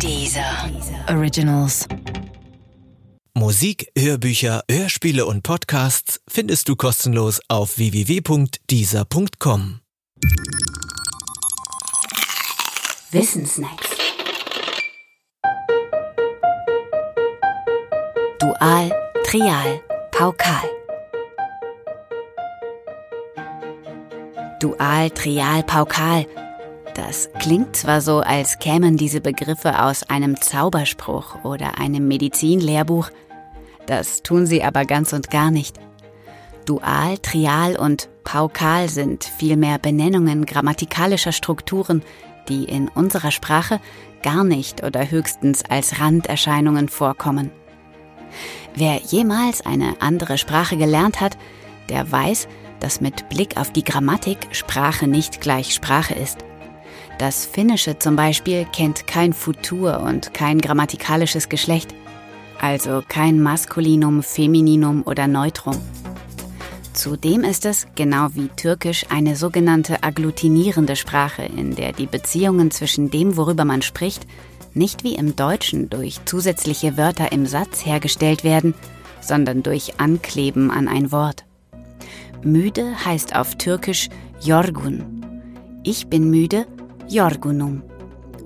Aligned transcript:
Dieser 0.00 0.70
Originals. 1.08 1.86
Musik, 3.34 3.88
Hörbücher, 3.98 4.62
Hörspiele 4.70 5.26
und 5.26 5.42
Podcasts 5.42 6.20
findest 6.28 6.68
du 6.68 6.76
kostenlos 6.76 7.40
auf 7.48 7.78
www.dieser.com. 7.78 9.80
Wissensnacks. 13.10 13.88
Dual, 18.38 18.92
Trial, 19.24 19.80
Paukal. 20.10 20.68
Dual, 24.60 25.10
Trial, 25.10 25.62
Paukal. 25.62 26.26
Das 26.94 27.28
klingt 27.40 27.74
zwar 27.74 28.00
so, 28.00 28.20
als 28.20 28.58
kämen 28.60 28.96
diese 28.96 29.20
Begriffe 29.20 29.82
aus 29.82 30.04
einem 30.04 30.40
Zauberspruch 30.40 31.44
oder 31.44 31.78
einem 31.78 32.06
Medizinlehrbuch, 32.06 33.10
das 33.86 34.22
tun 34.22 34.46
sie 34.46 34.62
aber 34.62 34.84
ganz 34.84 35.12
und 35.12 35.30
gar 35.30 35.50
nicht. 35.50 35.78
Dual, 36.64 37.18
Trial 37.18 37.76
und 37.76 38.08
Paukal 38.24 38.88
sind 38.88 39.24
vielmehr 39.24 39.78
Benennungen 39.78 40.46
grammatikalischer 40.46 41.32
Strukturen, 41.32 42.02
die 42.48 42.64
in 42.64 42.88
unserer 42.88 43.30
Sprache 43.30 43.80
gar 44.22 44.44
nicht 44.44 44.82
oder 44.82 45.10
höchstens 45.10 45.62
als 45.68 46.00
Randerscheinungen 46.00 46.88
vorkommen. 46.88 47.50
Wer 48.74 48.96
jemals 48.96 49.66
eine 49.66 50.00
andere 50.00 50.38
Sprache 50.38 50.76
gelernt 50.76 51.20
hat, 51.20 51.36
der 51.90 52.10
weiß, 52.10 52.48
dass 52.80 53.00
mit 53.00 53.28
Blick 53.28 53.56
auf 53.56 53.72
die 53.72 53.84
Grammatik 53.84 54.38
Sprache 54.52 55.06
nicht 55.06 55.40
gleich 55.40 55.74
Sprache 55.74 56.14
ist. 56.14 56.38
Das 57.18 57.46
Finnische 57.46 57.98
zum 57.98 58.16
Beispiel 58.16 58.66
kennt 58.72 59.06
kein 59.06 59.32
Futur 59.32 60.00
und 60.00 60.34
kein 60.34 60.60
grammatikalisches 60.60 61.48
Geschlecht, 61.48 61.94
also 62.60 63.02
kein 63.08 63.40
Maskulinum, 63.40 64.22
Femininum 64.22 65.02
oder 65.06 65.28
Neutrum. 65.28 65.76
Zudem 66.92 67.42
ist 67.42 67.66
es, 67.66 67.86
genau 67.96 68.28
wie 68.34 68.48
Türkisch, 68.56 69.06
eine 69.10 69.36
sogenannte 69.36 70.02
agglutinierende 70.02 70.96
Sprache, 70.96 71.42
in 71.42 71.74
der 71.74 71.92
die 71.92 72.06
Beziehungen 72.06 72.70
zwischen 72.70 73.10
dem, 73.10 73.36
worüber 73.36 73.64
man 73.64 73.82
spricht, 73.82 74.26
nicht 74.74 75.04
wie 75.04 75.14
im 75.14 75.36
Deutschen 75.36 75.90
durch 75.90 76.24
zusätzliche 76.24 76.96
Wörter 76.96 77.32
im 77.32 77.46
Satz 77.46 77.84
hergestellt 77.84 78.44
werden, 78.44 78.74
sondern 79.20 79.62
durch 79.62 79.98
Ankleben 79.98 80.70
an 80.70 80.88
ein 80.88 81.10
Wort. 81.12 81.44
Müde 82.42 82.92
heißt 83.04 83.34
auf 83.34 83.56
Türkisch 83.56 84.08
Jorgun. 84.40 85.24
Ich 85.82 86.08
bin 86.08 86.30
müde, 86.30 86.66
Jorgunum. 87.08 87.82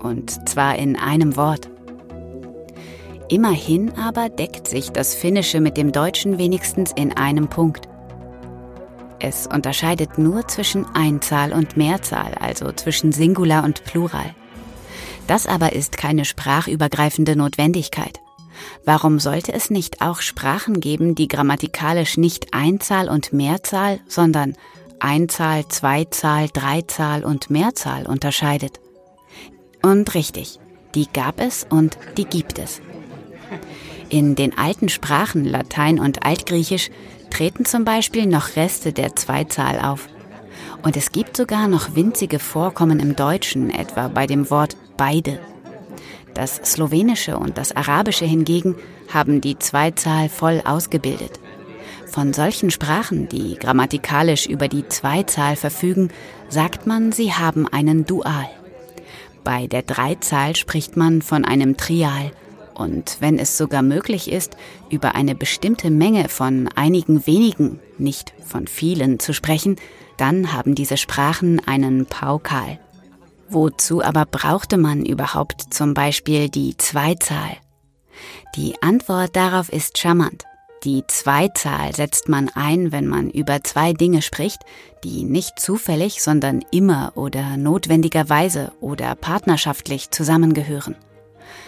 Und 0.00 0.48
zwar 0.48 0.76
in 0.76 0.96
einem 0.96 1.36
Wort. 1.36 1.68
Immerhin 3.28 3.92
aber 3.96 4.28
deckt 4.28 4.68
sich 4.68 4.90
das 4.90 5.14
Finnische 5.14 5.60
mit 5.60 5.76
dem 5.76 5.92
Deutschen 5.92 6.38
wenigstens 6.38 6.92
in 6.92 7.12
einem 7.16 7.48
Punkt. 7.48 7.88
Es 9.20 9.46
unterscheidet 9.46 10.16
nur 10.16 10.46
zwischen 10.48 10.86
Einzahl 10.94 11.52
und 11.52 11.76
Mehrzahl, 11.76 12.34
also 12.40 12.72
zwischen 12.72 13.12
Singular 13.12 13.64
und 13.64 13.84
Plural. 13.84 14.34
Das 15.26 15.46
aber 15.46 15.72
ist 15.72 15.98
keine 15.98 16.24
sprachübergreifende 16.24 17.36
Notwendigkeit. 17.36 18.20
Warum 18.84 19.18
sollte 19.18 19.52
es 19.52 19.70
nicht 19.70 20.00
auch 20.00 20.20
Sprachen 20.20 20.80
geben, 20.80 21.14
die 21.14 21.28
grammatikalisch 21.28 22.16
nicht 22.16 22.54
Einzahl 22.54 23.08
und 23.08 23.32
Mehrzahl, 23.32 24.00
sondern 24.08 24.56
Einzahl, 25.00 25.66
Zweizahl, 25.68 26.48
Dreizahl 26.52 27.24
und 27.24 27.50
Mehrzahl 27.50 28.06
unterscheidet? 28.06 28.80
Und 29.82 30.14
richtig, 30.14 30.58
die 30.94 31.06
gab 31.12 31.40
es 31.40 31.66
und 31.68 31.98
die 32.16 32.24
gibt 32.24 32.58
es. 32.58 32.80
In 34.08 34.34
den 34.34 34.56
alten 34.56 34.88
Sprachen 34.88 35.44
Latein 35.44 36.00
und 36.00 36.24
Altgriechisch 36.24 36.90
treten 37.30 37.64
zum 37.64 37.84
Beispiel 37.84 38.26
noch 38.26 38.56
Reste 38.56 38.92
der 38.92 39.14
Zweizahl 39.16 39.80
auf. 39.80 40.08
Und 40.82 40.96
es 40.96 41.12
gibt 41.12 41.36
sogar 41.36 41.68
noch 41.68 41.94
winzige 41.94 42.38
Vorkommen 42.38 43.00
im 43.00 43.16
Deutschen, 43.16 43.70
etwa 43.70 44.08
bei 44.08 44.26
dem 44.26 44.50
Wort 44.50 44.76
beide. 44.96 45.38
Das 46.34 46.56
Slowenische 46.64 47.36
und 47.36 47.58
das 47.58 47.74
Arabische 47.74 48.24
hingegen 48.24 48.76
haben 49.12 49.40
die 49.40 49.58
Zweizahl 49.58 50.28
voll 50.28 50.62
ausgebildet. 50.64 51.40
Von 52.10 52.32
solchen 52.32 52.70
Sprachen, 52.70 53.28
die 53.28 53.54
grammatikalisch 53.56 54.46
über 54.46 54.68
die 54.68 54.88
Zweizahl 54.88 55.56
verfügen, 55.56 56.10
sagt 56.48 56.86
man, 56.86 57.12
sie 57.12 57.32
haben 57.32 57.68
einen 57.68 58.06
Dual. 58.06 58.48
Bei 59.44 59.66
der 59.66 59.82
Dreizahl 59.82 60.56
spricht 60.56 60.96
man 60.96 61.22
von 61.22 61.44
einem 61.44 61.76
Trial 61.76 62.32
und 62.74 63.16
wenn 63.20 63.38
es 63.38 63.58
sogar 63.58 63.82
möglich 63.82 64.30
ist, 64.30 64.56
über 64.88 65.14
eine 65.14 65.34
bestimmte 65.34 65.90
Menge 65.90 66.28
von 66.28 66.68
einigen 66.76 67.26
wenigen, 67.26 67.80
nicht 67.98 68.32
von 68.44 68.66
vielen 68.66 69.18
zu 69.18 69.34
sprechen, 69.34 69.76
dann 70.16 70.52
haben 70.52 70.74
diese 70.74 70.96
Sprachen 70.96 71.60
einen 71.66 72.06
Paukal. 72.06 72.78
Wozu 73.48 74.02
aber 74.02 74.26
brauchte 74.26 74.76
man 74.76 75.04
überhaupt 75.04 75.74
zum 75.74 75.94
Beispiel 75.94 76.48
die 76.48 76.76
Zweizahl? 76.76 77.56
Die 78.56 78.74
Antwort 78.82 79.34
darauf 79.34 79.72
ist 79.72 79.98
charmant. 79.98 80.44
Die 80.84 81.04
Zweizahl 81.08 81.94
setzt 81.94 82.28
man 82.28 82.48
ein, 82.54 82.92
wenn 82.92 83.06
man 83.06 83.30
über 83.30 83.62
zwei 83.64 83.92
Dinge 83.92 84.22
spricht, 84.22 84.62
die 85.02 85.24
nicht 85.24 85.58
zufällig, 85.58 86.22
sondern 86.22 86.64
immer 86.70 87.12
oder 87.16 87.56
notwendigerweise 87.56 88.72
oder 88.80 89.14
partnerschaftlich 89.16 90.10
zusammengehören. 90.10 90.94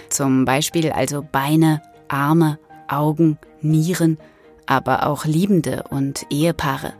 Zum 0.09 0.45
Beispiel 0.45 0.93
also 0.93 1.25
Beine, 1.31 1.83
Arme, 2.09 2.59
Augen, 2.89 3.39
Nieren, 3.61 4.19
aber 4.67 5.07
auch 5.07 5.25
Liebende 5.25 5.85
und 5.91 6.27
Ehepaare. 6.31 6.93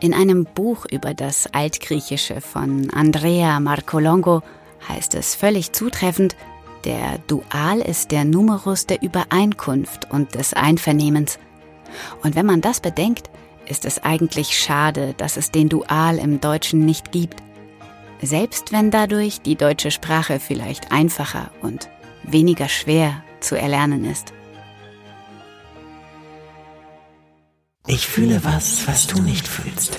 In 0.00 0.14
einem 0.14 0.44
Buch 0.44 0.86
über 0.90 1.14
das 1.14 1.46
Altgriechische 1.52 2.40
von 2.40 2.90
Andrea 2.90 3.60
Marcolongo 3.60 4.42
heißt 4.88 5.14
es 5.14 5.34
völlig 5.34 5.72
zutreffend, 5.72 6.36
der 6.84 7.18
Dual 7.26 7.80
ist 7.80 8.10
der 8.10 8.24
Numerus 8.24 8.86
der 8.86 9.02
Übereinkunft 9.02 10.10
und 10.10 10.34
des 10.34 10.54
Einvernehmens. 10.54 11.38
Und 12.22 12.34
wenn 12.34 12.46
man 12.46 12.60
das 12.60 12.80
bedenkt, 12.80 13.30
ist 13.66 13.84
es 13.84 14.02
eigentlich 14.02 14.58
schade, 14.58 15.14
dass 15.16 15.36
es 15.36 15.50
den 15.50 15.68
Dual 15.68 16.18
im 16.18 16.40
Deutschen 16.40 16.84
nicht 16.84 17.12
gibt. 17.12 17.42
Selbst 18.22 18.72
wenn 18.72 18.90
dadurch 18.90 19.40
die 19.40 19.56
deutsche 19.56 19.90
Sprache 19.90 20.40
vielleicht 20.40 20.92
einfacher 20.92 21.50
und 21.62 21.88
weniger 22.22 22.68
schwer 22.68 23.22
zu 23.40 23.56
erlernen 23.56 24.04
ist. 24.04 24.32
Ich 27.86 28.06
fühle 28.06 28.44
was, 28.44 28.86
was 28.86 29.06
du 29.06 29.22
nicht 29.22 29.48
fühlst. 29.48 29.98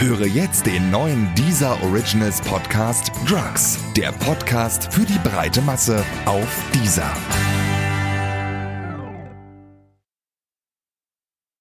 Höre 0.00 0.24
jetzt 0.24 0.64
den 0.64 0.90
neuen 0.90 1.28
Deezer 1.34 1.76
Originals 1.82 2.40
Podcast 2.40 3.12
Drugs, 3.28 3.78
der 3.94 4.12
Podcast 4.12 4.90
für 4.90 5.04
die 5.04 5.18
breite 5.18 5.60
Masse 5.60 6.02
auf 6.24 6.64
Deezer. 6.72 7.12